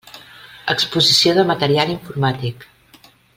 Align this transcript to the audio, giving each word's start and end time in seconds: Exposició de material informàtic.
Exposició 0.73 1.35
de 1.39 1.43
material 1.51 1.93
informàtic. 1.97 2.67